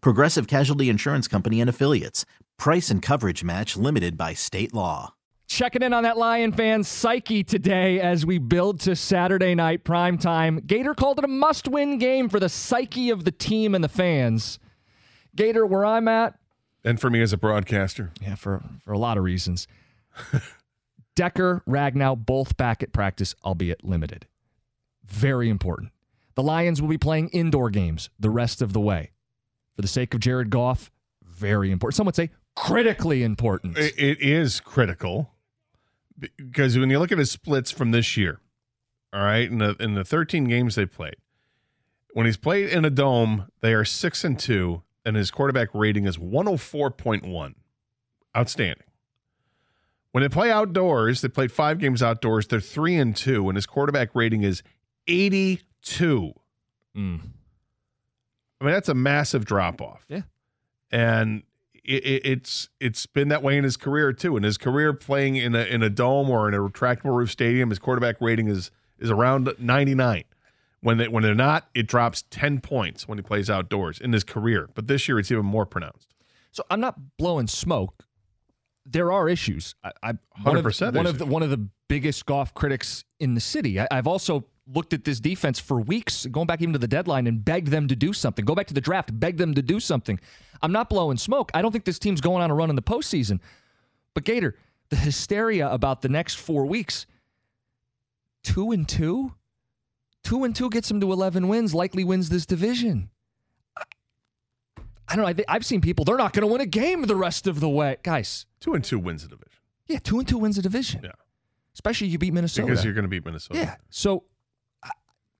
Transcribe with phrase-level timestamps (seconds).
[0.00, 2.24] Progressive Casualty Insurance Company and Affiliates.
[2.58, 5.14] Price and coverage match limited by state law.
[5.48, 10.18] Checking in on that Lion fan psyche today as we build to Saturday night prime
[10.18, 10.60] time.
[10.66, 13.88] Gator called it a must win game for the psyche of the team and the
[13.88, 14.58] fans.
[15.36, 16.34] Gator, where I'm at.
[16.84, 18.12] And for me as a broadcaster.
[18.20, 19.68] Yeah, for, for a lot of reasons.
[21.14, 24.26] Decker, Ragnow, both back at practice, albeit limited.
[25.04, 25.92] Very important.
[26.34, 29.12] The Lions will be playing indoor games the rest of the way.
[29.76, 30.90] For the sake of Jared Goff,
[31.22, 31.96] very important.
[31.96, 33.76] Some would say critically important.
[33.76, 35.30] It, is critical
[36.18, 38.40] because when you look at his splits from this year,
[39.12, 41.16] all right, in the in the 13 games they played,
[42.14, 46.06] when he's played in a dome, they are six and two, and his quarterback rating
[46.06, 47.54] is 104.1.
[48.34, 48.86] Outstanding.
[50.12, 52.46] When they play outdoors, they played five games outdoors.
[52.46, 54.62] They're three and two, and his quarterback rating is
[55.06, 56.32] 82.
[56.96, 57.20] Mm.
[58.60, 60.04] I mean, that's a massive drop off.
[60.08, 60.22] Yeah.
[60.90, 61.42] And
[61.84, 64.36] it, it, it's it's been that way in his career too.
[64.36, 67.70] In his career playing in a in a dome or in a retractable roof stadium,
[67.70, 70.24] his quarterback rating is is around 99.
[70.80, 74.24] When they when they're not, it drops 10 points when he plays outdoors in his
[74.24, 74.68] career.
[74.74, 76.14] But this year it's even more pronounced.
[76.52, 78.04] So I'm not blowing smoke.
[78.84, 79.74] There are issues.
[79.82, 80.12] I, I
[80.44, 83.80] 100% one of, one of the one of the biggest Goff critics in the city.
[83.80, 87.26] I, I've also looked at this defense for weeks, going back even to the deadline,
[87.26, 88.44] and begged them to do something.
[88.44, 90.18] Go back to the draft, beg them to do something.
[90.62, 91.50] I'm not blowing smoke.
[91.54, 93.40] I don't think this team's going on a run in the postseason.
[94.14, 94.56] But Gator,
[94.88, 97.06] the hysteria about the next four weeks,
[98.42, 99.34] two and two,
[100.24, 101.74] two and two gets them to 11 wins.
[101.74, 103.10] Likely wins this division.
[105.08, 105.28] I, don't know.
[105.28, 106.04] I think, I've seen people.
[106.04, 108.46] They're not going to win a game the rest of the way, guys.
[108.58, 109.60] Two and two wins the division.
[109.86, 111.02] Yeah, two and two wins a division.
[111.04, 111.12] Yeah.
[111.74, 112.66] Especially you beat Minnesota.
[112.66, 113.60] Because you're going to beat Minnesota.
[113.60, 113.76] Yeah.
[113.90, 114.24] So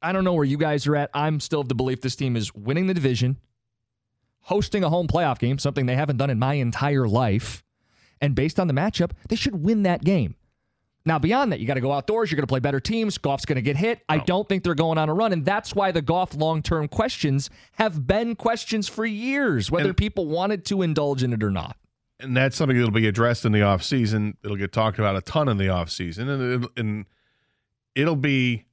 [0.02, 1.10] I, don't know where you guys are at.
[1.14, 3.36] I'm still of the belief this team is winning the division,
[4.40, 7.64] hosting a home playoff game, something they haven't done in my entire life.
[8.20, 10.36] And based on the matchup, they should win that game.
[11.04, 12.30] Now, beyond that, you got to go outdoors.
[12.30, 13.16] You're going to play better teams.
[13.16, 14.00] Goff's going to get hit.
[14.08, 15.32] I don't think they're going on a run.
[15.32, 19.96] And that's why the Goff long term questions have been questions for years, whether And-
[19.96, 21.76] people wanted to indulge in it or not.
[22.18, 24.34] and that's something that'll be addressed in the offseason.
[24.42, 27.04] It'll get talked about a ton in the offseason and and
[27.94, 28.64] it'll be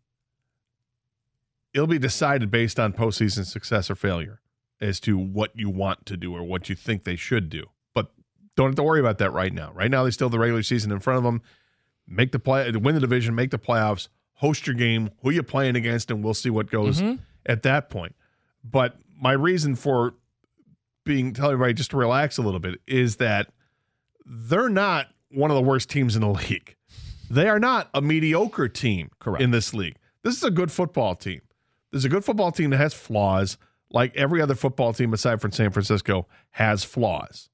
[1.73, 4.41] it'll be decided based on postseason success or failure
[4.79, 7.65] as to what you want to do or what you think they should do.
[7.93, 8.11] But
[8.55, 9.71] don't have to worry about that right now.
[9.73, 11.41] Right now they still have the regular season in front of them.
[12.07, 15.75] Make the play win the division, make the playoffs, host your game, who you playing
[15.75, 17.15] against and we'll see what goes mm-hmm.
[17.45, 18.15] at that point.
[18.63, 20.15] But my reason for
[21.05, 23.49] being tell everybody just to relax a little bit is that
[24.25, 26.75] they're not one of the worst teams in the league.
[27.29, 29.41] They are not a mediocre team Correct.
[29.41, 29.95] in this league.
[30.23, 31.41] This is a good football team.
[31.93, 33.59] This is a good football team that has flaws,
[33.91, 37.49] like every other football team aside from San Francisco has flaws.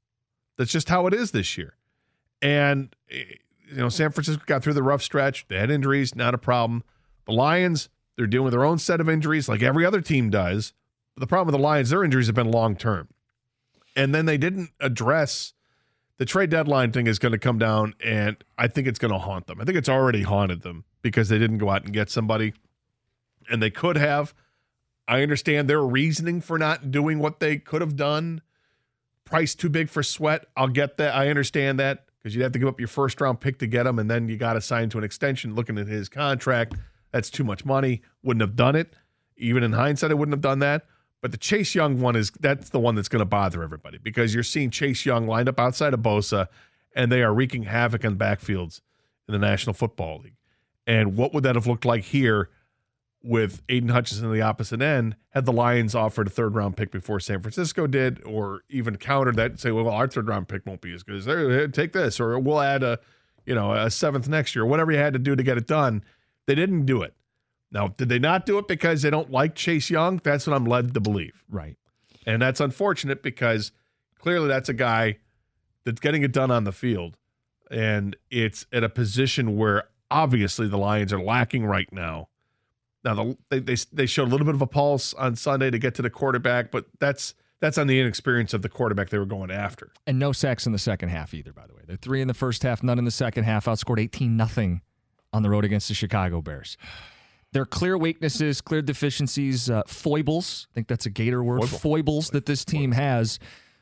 [0.58, 1.76] That's just how it is this year.
[2.42, 3.24] And eh,
[3.70, 5.46] you know, San Francisco got through the rough stretch.
[5.50, 6.86] They had injuries, not a problem.
[7.26, 10.72] The Lions, they're dealing with their own set of injuries, like every other team does.
[11.16, 13.10] But the problem with the Lions, their injuries have been long term.
[13.94, 15.54] And then they didn't address
[16.18, 19.20] the trade deadline thing is going to come down, and I think it's going to
[19.20, 19.60] haunt them.
[19.60, 22.54] I think it's already haunted them because they didn't go out and get somebody,
[23.50, 24.34] and they could have.
[25.08, 28.42] I understand their reasoning for not doing what they could have done.
[29.26, 30.46] Price too big for Sweat.
[30.56, 31.16] I'll get that.
[31.16, 33.88] I understand that because you'd have to give up your first round pick to get
[33.88, 35.56] him, and then you got to sign to an extension.
[35.56, 36.76] Looking at his contract,
[37.12, 38.02] that's too much money.
[38.24, 38.94] Wouldn't have done it.
[39.38, 40.86] Even in hindsight, I wouldn't have done that.
[41.22, 44.34] But the Chase Young one is that's the one that's going to bother everybody because
[44.34, 46.48] you're seeing Chase Young lined up outside of Bosa,
[46.96, 48.82] and they are wreaking havoc on backfields
[49.28, 50.36] in the National Football League.
[50.88, 52.50] And what would that have looked like here
[53.22, 56.92] with Aidan Hutchinson on the opposite end, had the Lions offered a third round pick
[56.92, 60.66] before San Francisco did, or even countered that and say, well, our third round pick
[60.66, 61.72] won't be as good as.
[61.74, 63.00] Take this, or we'll add a,
[63.46, 66.04] you know, a seventh next year, whatever you had to do to get it done.
[66.46, 67.14] They didn't do it.
[67.72, 70.20] Now, did they not do it because they don't like Chase Young?
[70.24, 71.44] That's what I'm led to believe.
[71.50, 71.78] Right.
[72.26, 73.72] And that's unfortunate because
[74.18, 75.18] clearly that's a guy
[75.84, 77.18] that's getting it done on the field.
[77.70, 82.29] And it's at a position where obviously the Lions are lacking right now.
[83.04, 85.80] Now the, they, they they showed a little bit of a pulse on Sunday to
[85.80, 89.26] get to the quarterback, but that's that's on the inexperience of the quarterback they were
[89.26, 89.92] going after.
[90.08, 91.82] And no sacks in the second half either, by the way.
[91.86, 93.66] They're three in the first half, none in the second half.
[93.66, 94.82] Outscored 18 nothing
[95.34, 96.78] on the road against the Chicago Bears.
[97.52, 100.68] Their clear weaknesses, clear deficiencies, uh, foibles.
[100.72, 101.62] I think that's a Gator word.
[101.62, 101.80] Foible.
[101.80, 103.40] Foibles that this team has.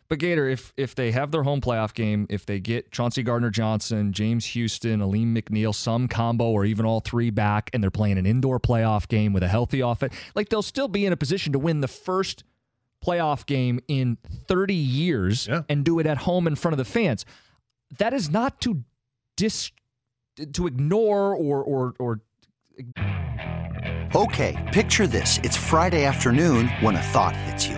[0.10, 3.50] But Gator, if if they have their home playoff game, if they get Chauncey Gardner
[3.50, 8.18] Johnson, James Houston, Alim McNeill, some combo or even all three back, and they're playing
[8.18, 11.52] an indoor playoff game with a healthy offense, like they'll still be in a position
[11.52, 12.46] to win the first
[13.06, 14.18] playoff game in
[14.48, 15.62] 30 years Yeah.
[15.70, 17.26] and do it at home in front of the fans.
[17.98, 18.84] That is not to
[19.36, 19.72] dis
[20.54, 22.22] to ignore or or or
[24.16, 25.40] Okay, picture this.
[25.44, 27.78] It's Friday afternoon when a thought hits you.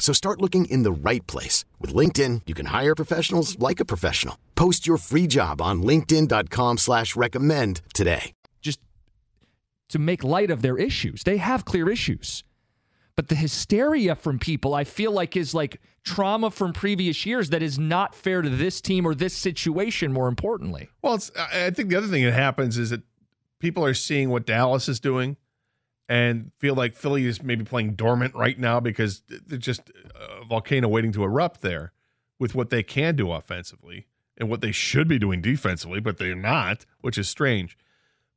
[0.00, 1.64] So start looking in the right place.
[1.78, 4.36] With LinkedIn, you can hire professionals like a professional.
[4.56, 8.32] Post your free job on linkedin.com slash recommend today.
[8.60, 8.80] just
[9.90, 11.22] to make light of their issues.
[11.22, 12.42] They have clear issues.
[13.16, 17.62] But the hysteria from people, I feel like, is like trauma from previous years that
[17.62, 20.88] is not fair to this team or this situation, more importantly.
[21.02, 23.02] Well, it's, I I think the other thing that happens is that
[23.58, 25.36] people are seeing what Dallas is doing
[26.10, 30.88] and feel like Philly is maybe playing dormant right now because they're just a volcano
[30.88, 31.92] waiting to erupt there
[32.36, 36.34] with what they can do offensively and what they should be doing defensively, but they're
[36.34, 37.78] not, which is strange.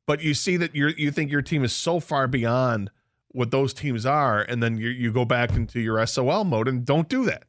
[0.06, 2.92] But you see that you you think your team is so far beyond
[3.32, 6.84] what those teams are, and then you you go back into your SOL mode and
[6.84, 7.44] don't do that,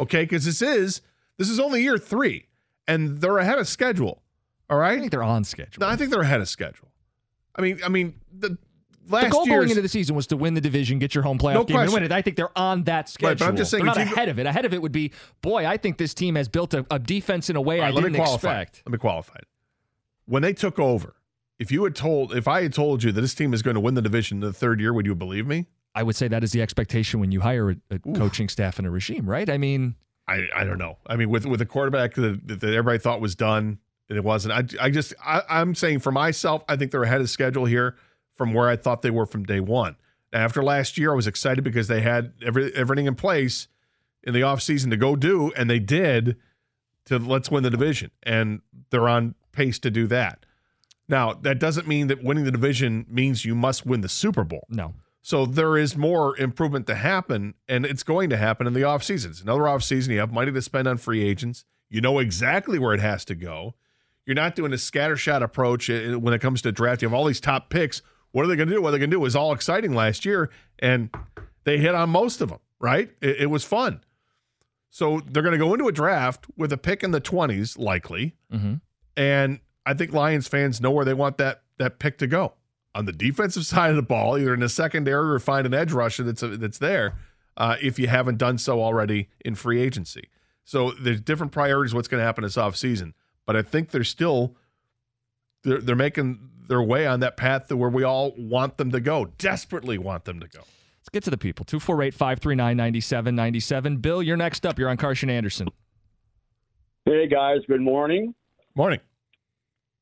[0.00, 0.22] okay?
[0.22, 1.02] Because this is
[1.36, 2.46] this is only year three,
[2.88, 4.22] and they're ahead of schedule.
[4.70, 5.80] All right, I think they're on schedule.
[5.80, 6.88] no, I think they're ahead of schedule.
[7.54, 8.56] I mean, I mean, the
[9.08, 11.38] last the goal going into the season was to win the division, get your home
[11.38, 12.12] playoff No game, and win it.
[12.12, 13.30] I think they're on that schedule.
[13.30, 14.46] Right, but I'm just saying, they're not you go- ahead of it.
[14.46, 17.50] Ahead of it would be, boy, I think this team has built a, a defense
[17.50, 18.60] in a way right, I let didn't me qualify.
[18.60, 18.82] expect.
[18.86, 19.38] Let me qualify.
[20.26, 21.16] When they took over,
[21.58, 23.80] if you had told, if I had told you that this team is going to
[23.80, 25.66] win the division in the third year, would you believe me?
[25.94, 28.86] I would say that is the expectation when you hire a, a coaching staff and
[28.86, 29.48] a regime, right?
[29.48, 29.94] I mean,
[30.28, 30.98] I, I don't know.
[31.06, 33.78] I mean, with with a quarterback that, that everybody thought was done,
[34.10, 34.52] and it wasn't.
[34.52, 37.96] I, I just I, I'm saying for myself, I think they're ahead of schedule here
[38.36, 39.96] from where I thought they were from day one.
[40.32, 43.68] After last year, I was excited because they had every, everything in place
[44.22, 46.36] in the offseason to go do, and they did
[47.06, 50.44] to let's win the division, and they're on pace to do that.
[51.08, 54.66] Now, that doesn't mean that winning the division means you must win the Super Bowl.
[54.68, 54.94] no.
[55.22, 59.30] So there is more improvement to happen, and it's going to happen in the offseason.
[59.30, 60.10] It's another offseason.
[60.10, 61.64] You have money to spend on free agents.
[61.90, 63.74] You know exactly where it has to go.
[64.24, 67.02] You're not doing a scattershot approach uh, when it comes to draft.
[67.02, 68.02] You have all these top picks.
[68.32, 68.82] What are they going to do?
[68.82, 71.10] What are they're going to do It was all exciting last year, and
[71.64, 73.10] they hit on most of them, right?
[73.22, 74.00] It, it was fun.
[74.90, 78.34] So they're going to go into a draft with a pick in the 20s, likely.
[78.52, 78.80] Mhm.
[79.16, 82.54] And I think Lions fans know where they want that that pick to go.
[82.94, 85.92] On the defensive side of the ball, either in the secondary or find an edge
[85.92, 87.14] rusher that's that's there.
[87.58, 90.28] Uh, if you haven't done so already in free agency,
[90.64, 91.94] so there's different priorities.
[91.94, 93.12] What's going to happen this offseason.
[93.46, 94.56] but I think they're still
[95.66, 99.00] they're, they're making their way on that path to where we all want them to
[99.00, 100.60] go, desperately want them to go.
[100.60, 101.64] Let's get to the people.
[101.64, 103.96] 248 539 9797.
[103.98, 104.78] Bill, you're next up.
[104.78, 105.68] You're on Karsch and Anderson.
[107.04, 108.34] Hey guys, good morning.
[108.74, 109.00] Morning.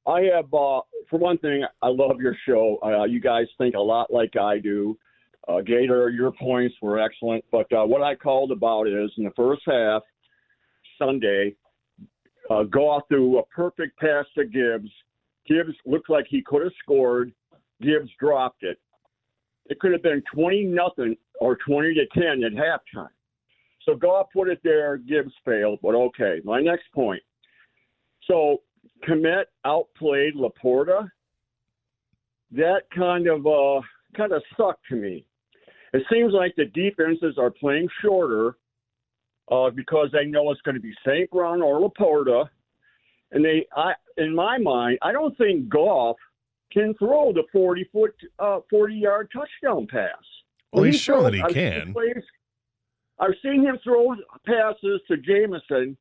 [0.06, 0.80] I have, uh,
[1.10, 2.78] for one thing, I love your show.
[2.82, 4.98] Uh, you guys think a lot like I do.
[5.46, 9.32] Uh, Gator, your points were excellent, but uh, what I called about is in the
[9.36, 10.02] first half,
[10.98, 11.54] Sunday,
[12.50, 14.90] uh, Goff threw a perfect pass to Gibbs.
[15.46, 17.32] Gibbs looked like he could have scored.
[17.82, 18.78] Gibbs dropped it.
[19.66, 23.08] It could have been 20 nothing or 20 to 10 at halftime.
[23.84, 24.96] So Goff put it there.
[24.96, 26.40] Gibbs failed, but okay.
[26.44, 27.22] My next point.
[28.26, 28.62] So
[29.06, 31.08] Kmet outplayed LaPorta.
[32.52, 33.80] That kind of uh,
[34.16, 35.26] kind of sucked to me.
[35.92, 38.56] It seems like the defenses are playing shorter
[39.50, 41.30] uh, because they know it's going to be St.
[41.30, 42.48] Brown or LaPorta,
[43.34, 46.16] and they, I, in my mind, I don't think Goff
[46.72, 50.10] can throw the forty foot, uh, forty yard touchdown pass.
[50.72, 51.92] Well, When he's shown throws- that he I've can.
[51.92, 52.24] plays-
[53.20, 54.14] I've seen him throw
[54.44, 55.96] passes to Jameson.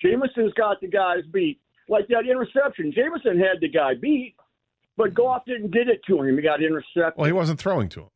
[0.00, 1.60] Jameson's got the guys beat.
[1.88, 4.34] Like that interception, Jameson had the guy beat,
[4.96, 6.36] but Goff didn't get it to him.
[6.36, 7.18] He got intercepted.
[7.18, 8.08] Well, he wasn't throwing to him.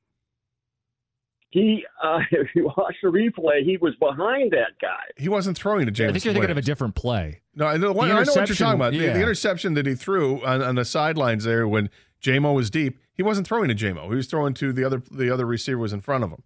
[1.51, 5.05] He, uh, if you watch the replay, he was behind that guy.
[5.17, 6.11] He wasn't throwing to James.
[6.11, 7.41] I think you're thinking of a different play.
[7.55, 8.93] No, I know, what, I know what you're talking about.
[8.93, 11.91] The, the interception that he threw on, on the sidelines there when
[12.23, 14.09] Jamo was deep, he wasn't throwing to Jamo.
[14.11, 16.43] He was throwing to the other the other receiver was in front of him,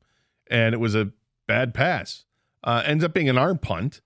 [0.50, 1.10] and it was a
[1.46, 2.24] bad pass.
[2.64, 4.00] Uh, ends up being an arm punt.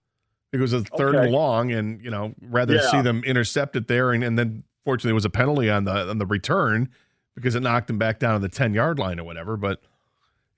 [0.53, 1.25] It was a third Okay.
[1.25, 2.91] and long, and you know rather Yeah.
[2.91, 6.09] see them intercept it there, and, and then fortunately it was a penalty on the
[6.09, 6.89] on the return
[7.35, 9.57] because it knocked him back down to the ten yard line or whatever.
[9.57, 9.83] But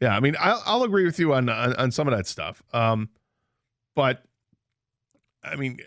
[0.00, 2.62] yeah, I mean I'll, I'll agree with you on, on on some of that stuff.
[2.72, 3.08] Um,
[3.94, 4.22] but
[5.42, 5.78] I mean,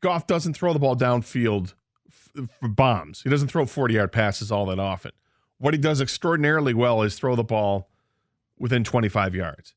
[0.00, 1.74] Goff doesn't throw the ball downfield
[2.08, 3.22] f- for bombs.
[3.22, 5.12] He doesn't throw 40 yard passes all that often.
[5.58, 7.88] What he does extraordinarily well is throw the ball
[8.58, 9.74] within 25 yards.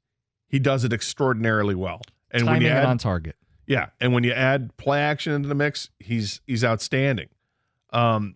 [0.48, 2.01] He does it extraordinarily well.
[2.32, 3.36] And when you add, on target.
[3.68, 7.30] yeah, and when you add play action into the mix, he's he's outstanding.
[7.92, 8.36] Um,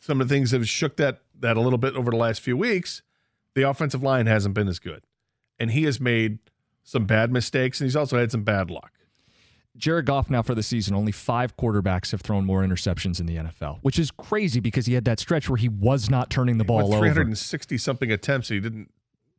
[0.00, 2.40] some of the things that have shook that that a little bit over the last
[2.40, 3.02] few weeks.
[3.54, 5.04] The offensive line hasn't been as good,
[5.58, 6.38] and he has made
[6.82, 8.92] some bad mistakes, and he's also had some bad luck.
[9.76, 13.36] Jared Goff now for the season, only five quarterbacks have thrown more interceptions in the
[13.36, 16.64] NFL, which is crazy because he had that stretch where he was not turning the
[16.64, 17.06] He ball went over.
[17.06, 18.48] 360 something attempts.
[18.48, 18.92] He didn't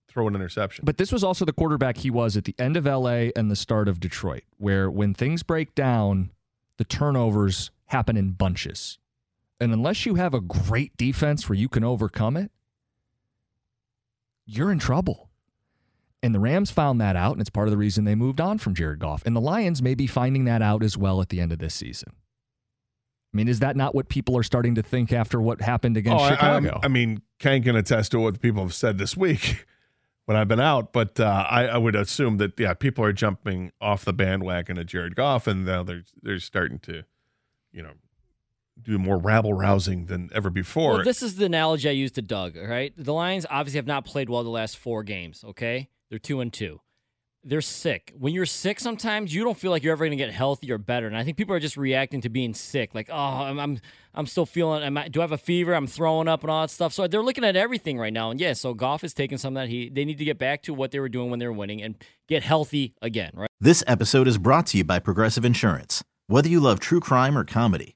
[0.09, 0.83] throw an interception.
[0.85, 3.55] But this was also the quarterback he was at the end of LA and the
[3.55, 6.31] start of Detroit, where when things break down,
[6.77, 8.97] the turnovers happen in bunches.
[9.61, 12.51] And unless you have a great defense where you can overcome it,
[14.45, 15.29] you're in trouble.
[16.23, 18.57] And the Rams found that out, and it's part of the reason they moved on
[18.57, 19.21] from Jared Goff.
[19.25, 21.75] And the Lions may be finding that out as well at the end of this
[21.75, 22.13] season.
[23.33, 26.21] I mean, is that not what people are starting to think after what happened against
[26.21, 26.79] Oh, I- Chicago?
[26.81, 29.65] I, I mean, Ken can attest to what people have said this week
[30.25, 33.71] when I've been out, but uh, I, I would assume that yeah, people are jumping
[33.79, 37.03] off the bandwagon of Jared Goff, and now they're they're starting to,
[37.71, 37.91] you know,
[38.81, 40.93] do more rabble rousing than ever before.
[40.93, 42.57] Well, this is the analogy I used to Doug.
[42.57, 45.43] All right, the Lions obviously have not played well the last four games.
[45.43, 46.81] Okay, they're two and two.
[47.47, 48.11] They're sick.
[48.17, 50.79] When you're sick, sometimes you don't feel like you're ever going to get healthy or
[50.79, 51.05] better.
[51.05, 52.95] And I think people are just reacting to being sick.
[52.95, 53.79] Like, oh, I'm, I'm,
[54.15, 54.81] I'm still feeling.
[54.81, 55.75] Am I, do I have a fever?
[55.75, 56.91] I'm throwing up and all that stuff.
[56.91, 58.31] So they're looking at everything right now.
[58.31, 59.69] And yeah, so Goff is taking some of that.
[59.69, 61.83] He, they need to get back to what they were doing when they were winning
[61.83, 63.29] and get healthy again.
[63.35, 63.49] Right.
[63.61, 66.03] This episode is brought to you by Progressive Insurance.
[66.25, 67.95] Whether you love true crime or comedy,